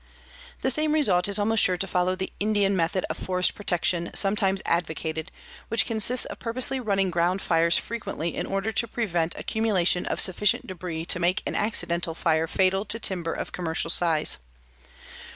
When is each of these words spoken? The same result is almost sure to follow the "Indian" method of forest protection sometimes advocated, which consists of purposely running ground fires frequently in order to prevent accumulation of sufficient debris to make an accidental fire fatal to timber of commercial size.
The 0.61 0.71
same 0.71 0.93
result 0.93 1.27
is 1.27 1.37
almost 1.37 1.61
sure 1.61 1.77
to 1.77 1.85
follow 1.85 2.15
the 2.15 2.33
"Indian" 2.39 2.75
method 2.75 3.05
of 3.07 3.17
forest 3.17 3.53
protection 3.53 4.09
sometimes 4.15 4.59
advocated, 4.65 5.31
which 5.67 5.85
consists 5.85 6.25
of 6.25 6.39
purposely 6.39 6.79
running 6.79 7.11
ground 7.11 7.39
fires 7.39 7.77
frequently 7.77 8.35
in 8.35 8.47
order 8.47 8.71
to 8.71 8.87
prevent 8.87 9.35
accumulation 9.37 10.07
of 10.07 10.19
sufficient 10.19 10.65
debris 10.65 11.05
to 11.05 11.19
make 11.19 11.43
an 11.45 11.53
accidental 11.53 12.15
fire 12.15 12.47
fatal 12.47 12.83
to 12.85 12.97
timber 12.99 13.31
of 13.33 13.51
commercial 13.51 13.91
size. 13.91 14.39